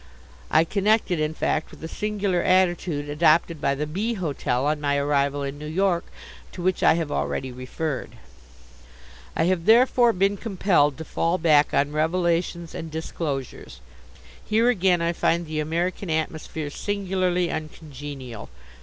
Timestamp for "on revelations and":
11.71-12.89